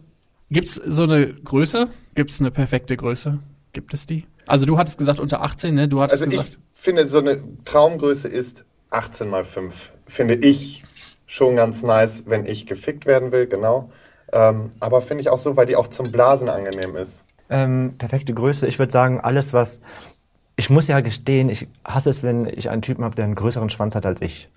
[0.49, 1.87] gibt es so eine Größe?
[2.15, 3.39] Gibt es eine perfekte Größe?
[3.73, 4.25] Gibt es die?
[4.47, 5.87] Also du hattest gesagt unter 18, ne?
[5.87, 6.57] Du hattest Also gesagt.
[6.73, 9.91] ich finde, so eine Traumgröße ist 18 mal 5.
[10.07, 10.83] Finde ich
[11.27, 13.91] schon ganz nice, wenn ich gefickt werden will, genau.
[14.33, 17.23] Ähm, aber finde ich auch so, weil die auch zum Blasen angenehm ist.
[17.49, 18.67] Ähm, perfekte Größe.
[18.67, 19.81] Ich würde sagen, alles, was.
[20.55, 23.69] Ich muss ja gestehen, ich hasse es, wenn ich einen Typen habe, der einen größeren
[23.69, 24.49] Schwanz hat als ich.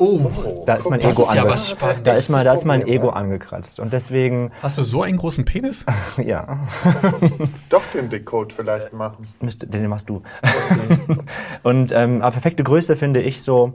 [0.00, 2.02] Oh, Da ist mein das Ego ist ja ange- was Spannendes.
[2.04, 3.12] Da ist, mein, da ist mein Ego ja.
[3.14, 3.80] angekratzt.
[3.80, 5.84] Und deswegen, hast du so einen großen Penis?
[6.24, 6.68] ja,
[7.68, 9.26] Doch den Decode vielleicht machen.
[9.40, 10.22] müsste, den machst du.
[11.64, 13.74] Und ähm, aber perfekte Größe finde ich so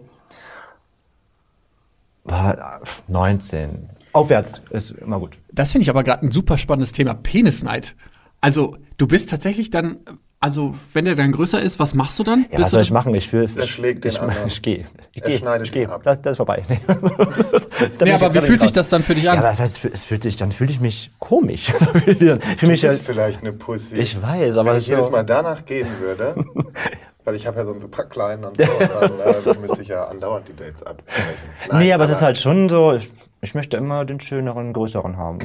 [2.24, 3.90] war 19.
[4.14, 5.38] Aufwärts ist immer gut.
[5.52, 7.96] Das finde ich aber gerade ein super spannendes Thema, Penisneid.
[8.40, 9.98] Also, du bist tatsächlich dann,
[10.43, 12.41] also, wenn der dann größer ist, was machst du dann?
[12.43, 13.15] Ja, Bist was soll ich machen?
[13.15, 14.47] Ich will, Er schlägt den ich, anderen.
[14.47, 14.86] Ich gehe.
[15.13, 15.38] Ich Er gehe.
[15.38, 15.84] schneidet ich gehe.
[15.84, 16.01] ihn ab.
[16.03, 16.63] Das, das ist vorbei.
[17.99, 19.39] Nee, ich- aber dann wie fühlt ich sich das dann für dich Ja, an?
[19.39, 21.71] aber das heißt, es fühlt sich, dann fühle ich mich komisch.
[22.06, 23.97] Ich fühle mich Du ja, bist vielleicht eine Pussy.
[23.97, 26.36] ich weiß, aber Wenn das ich ist jedes so, Mal danach gehen würde,
[27.23, 30.06] weil ich habe ja so einen super kleinen und so, dann äh, müsste ich ja
[30.06, 31.23] andauernd die Dates abbrechen.
[31.69, 35.17] Nein, Nee, aber es ist halt schon so, ich, ich möchte immer den schöneren, größeren
[35.17, 35.39] haben.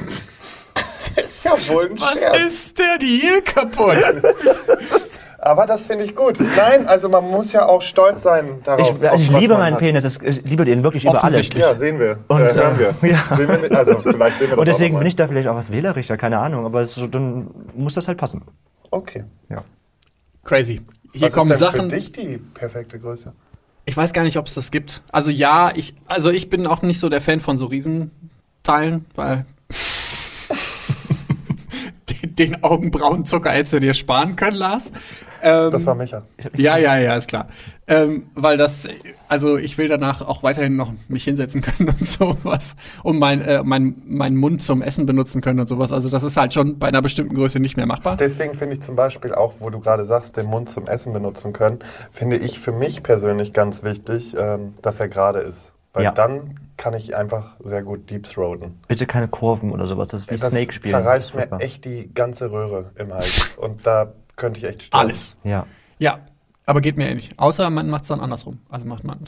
[1.15, 2.37] ist ja wohl ein Was Scherz.
[2.45, 3.97] ist der Deal kaputt?
[5.49, 6.39] Aber das finde ich gut.
[6.55, 9.01] Nein, also man muss ja auch stolz sein darauf.
[9.01, 9.79] Ich, auf ich was liebe man meinen hat.
[9.79, 11.51] Penis, ich liebe den wirklich über alles.
[11.55, 12.19] Ja, sehen wir.
[12.27, 13.09] Und, äh, hören äh, wir.
[13.09, 13.35] ja.
[13.35, 15.55] Sehen wir mit, also vielleicht sehen wir das Und deswegen bin ich da vielleicht auch
[15.55, 18.43] was wählerischer, keine Ahnung, aber es dann muss das halt passen.
[18.91, 19.23] Okay.
[19.49, 19.63] Ja.
[20.43, 20.81] Crazy.
[21.13, 21.89] Hier Was kommen ist denn Sachen.
[21.89, 23.33] für dich die perfekte Größe?
[23.85, 25.01] Ich weiß gar nicht, ob es das gibt.
[25.11, 29.47] Also ja, ich, also ich bin auch nicht so der Fan von so Riesenteilen, weil
[32.21, 34.91] den, den Augenbrauenzucker hättest du dir sparen können, Lars.
[35.41, 36.23] Ähm, Das war Micha.
[36.55, 37.47] ja, ja, ja, ist klar.
[37.87, 38.87] Ähm, weil das,
[39.27, 43.63] also ich will danach auch weiterhin noch mich hinsetzen können und sowas und mein, äh,
[43.63, 45.91] mein, meinen Mund zum Essen benutzen können und sowas.
[45.91, 48.17] Also das ist halt schon bei einer bestimmten Größe nicht mehr machbar.
[48.17, 51.53] Deswegen finde ich zum Beispiel auch, wo du gerade sagst, den Mund zum Essen benutzen
[51.53, 51.79] können,
[52.11, 55.71] finde ich für mich persönlich ganz wichtig, ähm, dass er gerade ist.
[55.93, 56.11] Weil Ja.
[56.11, 58.79] dann kann ich einfach sehr gut deep throaten.
[58.87, 60.93] Bitte keine Kurven oder sowas, das ist wie Das Snake spielen.
[60.93, 63.53] zerreißt Das mir echt die ganze Röhre im Hals.
[63.57, 65.07] Und da könnte ich echt sterben.
[65.07, 65.37] Alles.
[65.43, 65.67] Ja.
[65.99, 66.19] Ja.
[66.65, 67.29] Aber geht mir ähnlich.
[67.37, 68.59] Außer man macht es dann andersrum.
[68.69, 69.19] Also macht man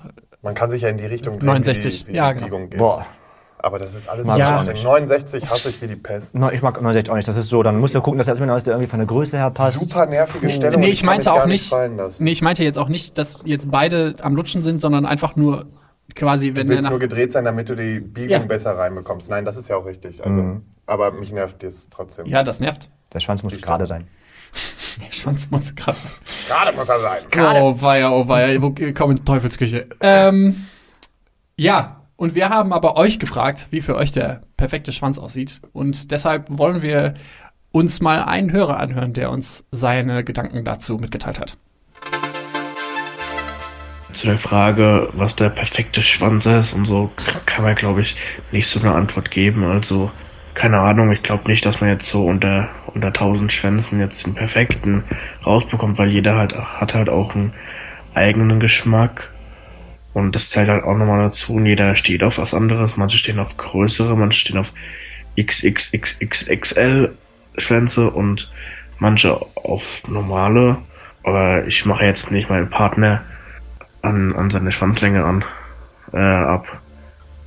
[0.42, 2.46] Man kann sich ja in die Richtung drehen, 69, wie die, wie ja, die genau.
[2.46, 2.80] Biegung geht.
[2.80, 3.06] Boah.
[3.64, 4.74] Aber das ist alles anstrengend.
[4.74, 4.84] nicht.
[4.84, 6.36] 69 hasse ich wie die Pest.
[6.36, 7.28] No, ich mag 69 auch nicht.
[7.28, 9.38] Das ist so, dann musst du gucken, dass erstmal aus der irgendwie von der Größe
[9.38, 9.80] her passt.
[9.80, 10.82] Super nervige Stellung.
[10.82, 11.72] Nee, ich meinte auch nicht.
[12.20, 15.68] Nee, ich meinte jetzt auch nicht, dass jetzt beide am Lutschen sind, sondern einfach nur
[16.16, 18.40] quasi, Du wenn der willst nur gedreht sein, damit du die Biegung Ja.
[18.40, 19.30] besser reinbekommst.
[19.30, 20.24] Nein, das ist ja auch richtig.
[20.26, 20.66] Also, Mhm.
[20.88, 22.26] Aber mich nervt das trotzdem.
[22.26, 22.90] Ja, das nervt.
[23.14, 24.08] Der Schwanz muss gerade sein.
[25.06, 26.10] Der Schwanz muss krass.
[26.48, 27.24] Gerade muss er sein.
[27.38, 29.88] Oh weia, oh weia, wo kommen in Teufelsküche?
[30.02, 30.66] Ähm,
[31.56, 35.62] ja, und wir haben aber euch gefragt, wie für euch der perfekte Schwanz aussieht.
[35.74, 37.16] Und deshalb wollen wir
[37.72, 41.58] uns mal einen Hörer anhören, der uns seine Gedanken dazu mitgeteilt hat.
[44.14, 47.10] Zu der Frage, was der perfekte Schwanz ist und so,
[47.46, 48.16] kann man, glaube ich,
[48.52, 49.64] nicht so eine Antwort geben.
[49.64, 50.12] Also,
[50.54, 54.36] keine Ahnung, ich glaube nicht, dass man jetzt so unter, unter 1000 Schwänzen jetzt den
[54.36, 55.04] perfekten
[55.46, 57.54] rausbekommt, weil jeder halt, hat halt auch einen
[58.14, 59.30] eigenen Geschmack.
[60.14, 61.54] Und das zählt halt auch nochmal dazu.
[61.54, 62.98] Und jeder steht auf was anderes.
[62.98, 64.74] Manche stehen auf größere, manche stehen auf
[65.40, 67.16] XXXXXL
[67.58, 68.52] Schwänze und
[69.00, 70.78] manche auf normale.
[71.24, 73.24] Aber ich mache jetzt nicht meinen Partner
[74.02, 75.46] an, an seine Schwanzlänge an
[76.14, 76.66] äh, ab.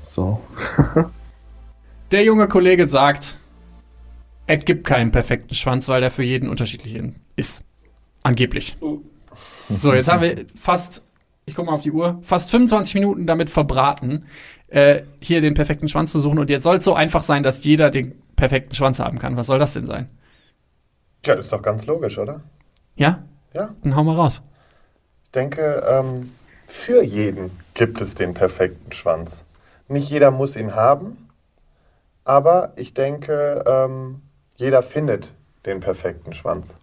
[0.04, 0.40] So.
[2.10, 3.36] Der junge Kollege sagt,
[4.46, 7.02] es gibt keinen perfekten Schwanz, weil der für jeden unterschiedlich
[7.36, 7.64] ist.
[8.22, 8.76] Angeblich.
[9.68, 11.02] So, jetzt haben wir fast,
[11.46, 14.26] ich gucke mal auf die Uhr, fast 25 Minuten damit verbraten,
[14.68, 16.38] äh, hier den perfekten Schwanz zu suchen.
[16.38, 19.36] Und jetzt soll es so einfach sein, dass jeder den perfekten Schwanz haben kann.
[19.36, 20.08] Was soll das denn sein?
[21.24, 22.42] Ja, ist doch ganz logisch, oder?
[22.96, 23.24] Ja?
[23.54, 23.74] Ja.
[23.82, 24.42] Dann hau mal raus.
[25.24, 26.32] Ich denke, ähm,
[26.66, 29.44] für jeden gibt es den perfekten Schwanz.
[29.88, 31.28] Nicht jeder muss ihn haben,
[32.24, 34.22] aber ich denke, ähm,
[34.56, 35.34] jeder findet
[35.66, 36.76] den perfekten Schwanz.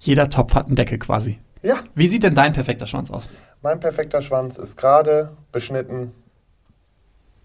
[0.00, 1.38] Jeder Topf hat einen Deckel quasi.
[1.62, 3.30] Ja, Wie sieht denn dein perfekter Schwanz aus?
[3.62, 6.12] mein perfekter Schwanz ist gerade beschnitten,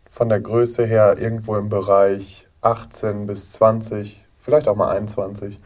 [0.10, 5.60] von der Größe her irgendwo im Bereich 18 bis 20, vielleicht auch mal 21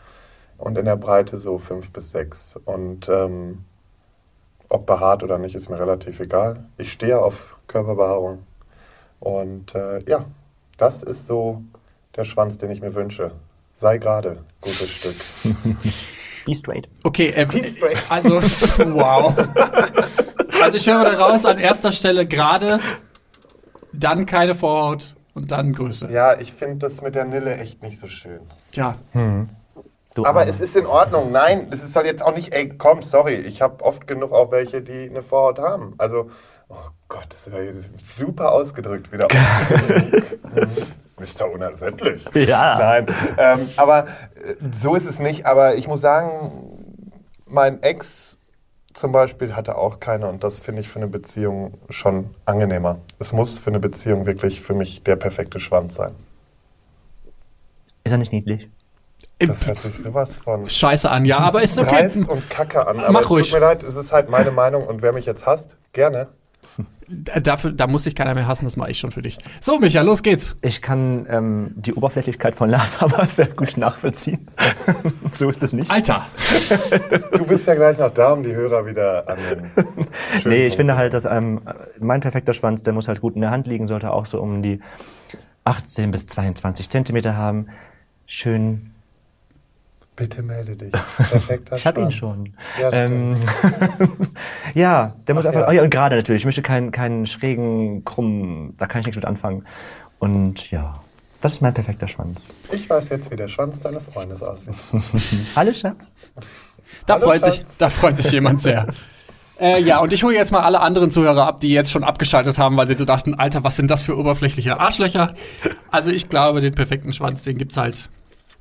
[0.57, 2.57] und in der Breite so 5 bis 6.
[2.63, 3.65] Und ähm,
[4.69, 6.63] ob behaart oder nicht, ist mir relativ egal.
[6.77, 8.43] Ich stehe auf Körperbehaarung
[9.19, 10.25] und äh, ja,
[10.77, 11.63] das ist so
[12.15, 13.31] der Schwanz, den ich mir wünsche.
[13.73, 15.15] Sei gerade, gutes Stück.
[16.45, 16.87] Be straight.
[17.03, 17.97] Okay, äh, Be straight.
[18.09, 18.41] also,
[18.93, 19.33] wow.
[20.61, 22.79] Also ich höre daraus, an erster Stelle gerade,
[23.91, 26.09] dann keine Vorhaut und dann Größe.
[26.11, 28.41] Ja, ich finde das mit der Nille echt nicht so schön.
[28.73, 28.97] Ja.
[30.15, 30.49] Du Aber Armer.
[30.49, 31.31] es ist in Ordnung.
[31.31, 33.35] Nein, das soll jetzt auch nicht, ey, komm, sorry.
[33.35, 35.93] Ich habe oft genug auch welche, die eine Vorhaut haben.
[35.97, 36.29] Also,
[36.69, 36.75] oh
[37.09, 39.27] Gott, das war jetzt super ausgedrückt wieder.
[41.17, 42.25] Ist doch unersättlich.
[42.33, 42.77] Ja.
[42.77, 45.45] Nein, ähm, aber äh, so ist es nicht.
[45.45, 47.01] Aber ich muss sagen,
[47.45, 48.37] mein Ex
[48.93, 52.99] zum Beispiel hatte auch keine und das finde ich für eine Beziehung schon angenehmer.
[53.19, 56.15] Es muss für eine Beziehung wirklich für mich der perfekte Schwanz sein.
[58.03, 58.69] Ist er nicht niedlich?
[59.39, 61.89] Das hört sich sowas von Scheiße an, ja, aber ist okay.
[61.89, 62.99] dreist und kacke an.
[63.01, 63.51] Aber Mach es ruhig.
[63.51, 66.29] tut mir leid, es ist halt meine Meinung und wer mich jetzt hasst, gerne.
[67.07, 69.37] D- Dafür, da muss sich keiner mehr hassen, das mache ich schon für dich.
[69.61, 70.55] So, Micha, los geht's.
[70.61, 74.47] Ich kann ähm, die Oberflächlichkeit von Lars aber sehr gut nachvollziehen.
[75.37, 75.89] so ist es nicht.
[75.91, 76.25] Alter,
[77.31, 79.85] Du bist ja gleich noch da, um die Hörer wieder an den
[80.45, 81.61] Nee, ich Punkt finde halt, dass ähm,
[81.99, 84.61] mein perfekter Schwanz, der muss halt gut in der Hand liegen, sollte auch so um
[84.63, 84.79] die
[85.63, 87.67] 18 bis 22 Zentimeter haben.
[88.25, 88.91] Schön.
[90.15, 90.91] Bitte melde dich.
[91.17, 92.15] Perfekter Ich habe ihn Schwanz.
[92.15, 92.53] schon.
[92.81, 93.37] Ja, stimmt.
[93.99, 94.29] Ähm,
[94.73, 95.61] ja, der muss Ach einfach.
[95.61, 95.67] ja.
[95.67, 96.41] Oh ja, und gerade natürlich.
[96.41, 99.65] Ich möchte keinen, keinen schrägen, krummen, da kann ich nichts mit anfangen.
[100.19, 100.93] Und ja,
[101.41, 102.41] das ist mein perfekter Schwanz.
[102.71, 104.73] Ich weiß jetzt, wie der Schwanz deines Freundes aussieht.
[105.55, 106.13] Hallo Schatz.
[107.05, 107.77] da Hallo, freut sich, Schatz.
[107.77, 108.87] da freut sich jemand sehr.
[109.59, 112.57] Äh, ja, und ich hole jetzt mal alle anderen Zuhörer ab, die jetzt schon abgeschaltet
[112.57, 115.33] haben, weil sie so dachten, Alter, was sind das für oberflächliche Arschlöcher?
[115.91, 118.09] Also ich glaube, den perfekten Schwanz, den gibt's halt,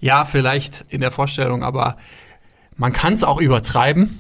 [0.01, 1.97] ja, vielleicht in der Vorstellung, aber
[2.77, 4.19] man kann es auch übertreiben.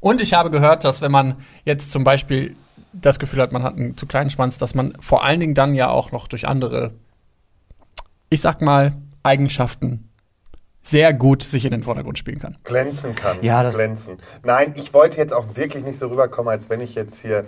[0.00, 2.54] Und ich habe gehört, dass wenn man jetzt zum Beispiel
[2.92, 5.74] das Gefühl hat, man hat einen zu kleinen Schwanz, dass man vor allen Dingen dann
[5.74, 6.92] ja auch noch durch andere,
[8.30, 10.08] ich sag mal, Eigenschaften
[10.82, 12.56] sehr gut sich in den Vordergrund spielen kann.
[12.64, 13.42] Glänzen kann.
[13.42, 14.16] Ja, das- Glänzen.
[14.42, 17.44] Nein, ich wollte jetzt auch wirklich nicht so rüberkommen, als wenn ich jetzt hier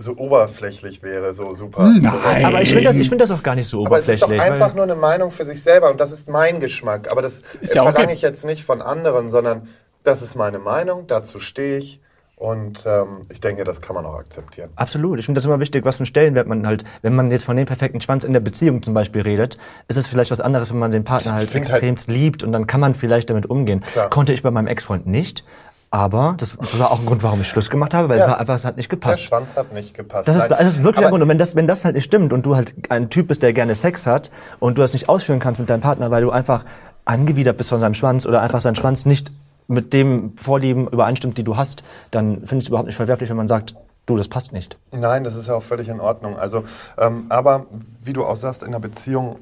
[0.00, 1.88] so oberflächlich wäre, so super.
[2.00, 2.44] Nein.
[2.44, 4.28] Aber ich finde das, ich finde das auch gar nicht so Aber es ist doch
[4.28, 4.52] oberflächlich.
[4.62, 7.10] einfach nur eine Meinung für sich selber und das ist mein Geschmack.
[7.10, 7.92] Aber das Ist ja okay.
[7.92, 9.68] verlange ich jetzt nicht von anderen, sondern
[10.04, 12.00] das ist meine Meinung, dazu stehe ich
[12.36, 14.70] und ähm, ich denke, das kann man auch akzeptieren.
[14.76, 15.18] Absolut.
[15.18, 17.54] Ich finde das immer wichtig, was für einen Stellenwert man halt, wenn man jetzt von
[17.54, 19.58] dem perfekten Schwanz in der Beziehung zum Beispiel redet,
[19.88, 22.52] ist es vielleicht was anderes, wenn man den Partner halt find halt- extremst liebt und
[22.52, 23.80] dann kann man vielleicht damit umgehen.
[23.80, 24.08] Klar.
[24.08, 25.44] Konnte ich bei meinem Ex-Freund nicht,
[25.90, 28.24] aber das, das war auch ein Grund, warum ich Schluss gemacht habe, weil Ja.
[28.24, 29.22] es war einfach, es hat nicht Der gepasst.
[29.22, 30.28] Schwanz hat nicht gepasst.
[30.28, 31.22] Das ist, das ist wirklich ein Grund.
[31.22, 33.52] Und wenn das, wenn das halt nicht stimmt und du halt ein Typ bist, der
[33.52, 36.64] gerne Sex hat und du das nicht ausführen kannst mit deinem Partner, weil du einfach
[37.04, 39.32] angewidert bist von seinem Schwanz oder einfach sein Schwanz nicht
[39.66, 43.36] mit dem Vorlieben übereinstimmt, die du hast, dann finde ich es überhaupt nicht verwerflich, wenn
[43.36, 43.74] man sagt,
[44.06, 44.76] du, das passt nicht.
[44.92, 46.36] Nein, das ist ja auch völlig in Ordnung.
[46.36, 46.64] Also,
[46.98, 47.66] ähm, aber
[48.02, 49.38] wie du auch sagst, in einer Beziehung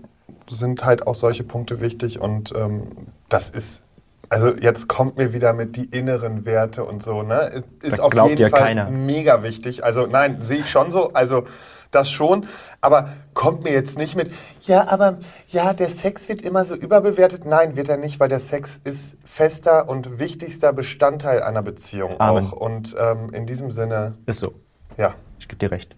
[0.50, 2.82] sind halt auch solche Punkte wichtig und ähm,
[3.28, 3.82] das ist,
[4.29, 7.62] also jetzt kommt mir wieder mit die inneren Werte und so, ne?
[7.83, 8.91] Ist auf jeden Fall keiner.
[8.91, 9.85] mega wichtig.
[9.85, 11.45] Also nein, sehe ich schon so, also
[11.91, 12.47] das schon,
[12.83, 14.31] aber kommt mir jetzt nicht mit,
[14.62, 17.47] ja, aber ja, der Sex wird immer so überbewertet.
[17.47, 22.45] Nein, wird er nicht, weil der Sex ist fester und wichtigster Bestandteil einer Beziehung Amen.
[22.45, 22.53] auch.
[22.53, 24.53] Und ähm, in diesem Sinne, Ist so.
[24.99, 25.14] ja.
[25.38, 25.97] Ich gebe dir recht.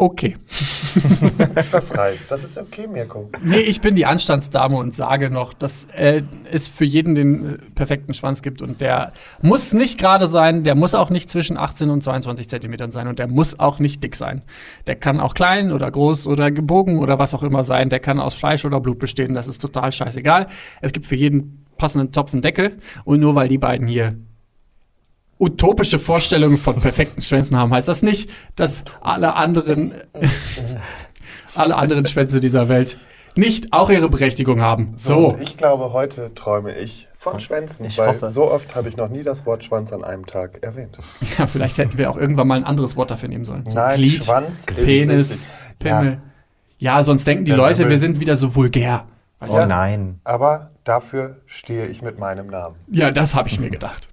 [0.00, 0.34] Okay.
[1.70, 2.30] Das reicht.
[2.30, 3.30] Das ist okay, Mirko.
[3.44, 7.58] Nee, ich bin die Anstandsdame und sage noch, dass äh, es für jeden den äh,
[7.74, 11.90] perfekten Schwanz gibt und der muss nicht gerade sein, der muss auch nicht zwischen 18
[11.90, 14.42] und 22 Zentimetern sein und der muss auch nicht dick sein.
[14.86, 17.90] Der kann auch klein oder groß oder gebogen oder was auch immer sein.
[17.90, 19.34] Der kann aus Fleisch oder Blut bestehen.
[19.34, 20.46] Das ist total scheißegal.
[20.80, 24.16] Es gibt für jeden passenden Topf einen Deckel und nur weil die beiden hier
[25.40, 29.94] utopische Vorstellungen von perfekten Schwänzen haben, heißt das nicht, dass alle anderen
[31.54, 32.98] alle anderen Schwänze dieser Welt
[33.36, 34.92] nicht auch ihre Berechtigung haben.
[34.96, 35.28] So.
[35.28, 38.28] Und ich glaube, heute träume ich von Schwänzen, Ich weil hoffe.
[38.28, 40.98] so oft habe ich noch nie das Wort Schwanz an einem Tag erwähnt.
[41.38, 43.64] Ja, vielleicht hätten wir auch irgendwann mal ein anderes Wort dafür nehmen sollen.
[43.68, 45.48] So Nein, Glied, Schwanz ist Penis.
[45.78, 46.20] Pimmel.
[46.78, 47.02] Ja.
[47.02, 47.90] sonst denken die Der Leute, Pimmel.
[47.92, 49.06] wir sind wieder so vulgär.
[49.38, 49.66] Weißt Oh du?
[49.66, 50.20] nein.
[50.24, 52.76] Aber dafür stehe ich mit meinem Namen.
[52.88, 54.08] Ja, das habe ich mir gedacht.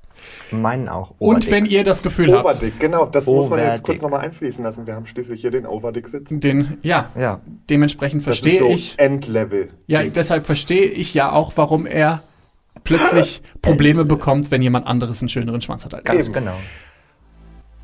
[0.51, 1.11] Meinen auch.
[1.19, 1.51] Und Oberdick.
[1.51, 3.83] wenn ihr das Gefühl habt, Overdick, genau, das muss man jetzt Overdick.
[3.85, 4.87] kurz nochmal einfließen lassen.
[4.87, 6.39] Wir haben schließlich hier den Overdick sitzen.
[6.39, 7.41] den, ja, Ja.
[7.69, 9.69] dementsprechend Das verstehe ist so ich, Endlevel.
[9.87, 12.23] ja, deshalb verstehe ich ja auch, warum er
[12.83, 15.93] plötzlich Probleme bekommt, wenn jemand anderes einen schöneren Schwanz hat.
[15.93, 16.13] als er.
[16.13, 16.33] Ganz Eben.
[16.33, 16.55] genau.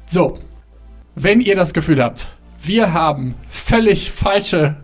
[0.05, 0.37] So,
[1.15, 4.77] wenn ihr das Gefühl habt, wir haben völlig falsche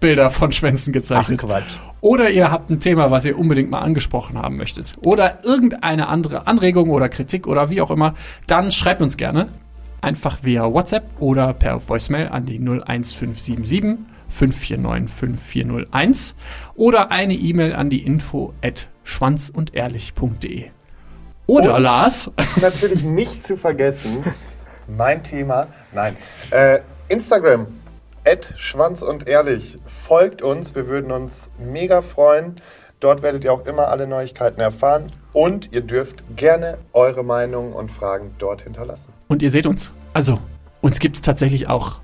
[0.00, 1.40] Bilder von Schwänzen Ach gezeichnet.
[1.40, 1.64] Quatsch.
[2.00, 4.96] Oder ihr habt ein Thema, was ihr unbedingt mal angesprochen haben möchtet.
[5.00, 8.14] Oder irgendeine andere Anregung oder Kritik oder wie auch immer,
[8.46, 9.48] dann schreibt uns gerne.
[10.02, 16.36] Einfach via WhatsApp oder per Voicemail an die 01577 549 5401
[16.74, 20.66] oder eine E-Mail an die info at schwanzundehrlich.de.
[21.46, 22.30] Oder Und- Lars,
[22.60, 24.24] Natürlich nicht zu vergessen,
[24.96, 26.16] mein Thema, nein,
[26.50, 27.66] äh, Instagram,
[28.56, 29.78] Schwanz und Ehrlich.
[29.84, 32.56] Folgt uns, wir würden uns mega freuen.
[33.00, 35.06] Dort werdet ihr auch immer alle Neuigkeiten erfahren.
[35.32, 39.12] Und ihr dürft gerne eure Meinungen und Fragen dort hinterlassen.
[39.28, 39.92] und ihr seht uns.
[40.14, 40.38] Also,
[40.80, 42.00] uns gibt es tatsächlich auch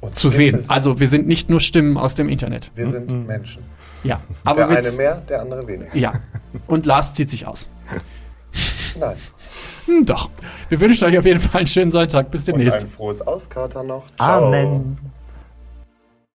[0.00, 0.54] Uns zu sehen.
[0.56, 0.70] es.
[0.70, 2.70] Also wir sind nicht nur Stimmen aus dem Internet.
[2.76, 3.64] Wir sind Menschen.
[4.04, 5.94] Ja, aber der eine mehr, der andere weniger.
[5.96, 6.14] ja.
[6.66, 7.68] Und Lars zieht sich aus.
[8.98, 9.16] Nein.
[9.86, 10.30] Hm, doch.
[10.68, 12.30] Wir wünschen euch auf jeden Fall einen schönen Sonntag.
[12.30, 12.82] Bis Und demnächst.
[12.82, 14.04] ein frohes Auskater noch.
[14.16, 14.46] Ciao.
[14.46, 14.98] Amen.